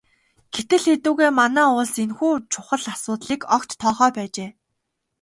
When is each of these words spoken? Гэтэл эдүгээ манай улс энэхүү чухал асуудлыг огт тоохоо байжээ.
Гэтэл 0.53 0.83
эдүгээ 0.93 1.31
манай 1.39 1.67
улс 1.79 1.93
энэхүү 2.03 2.31
чухал 2.51 2.83
асуудлыг 2.93 3.41
огт 3.55 3.69
тоохоо 3.81 4.09
байжээ. 4.17 4.49